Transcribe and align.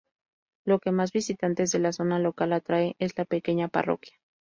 Lo 0.65 0.79
que 0.79 0.91
más 0.91 1.11
visitantes 1.11 1.71
de 1.71 1.77
la 1.77 1.93
zona 1.93 2.17
local 2.17 2.53
atrae 2.53 2.95
es 2.97 3.15
la 3.19 3.25
pequeña 3.25 3.67
parroquia. 3.67 4.13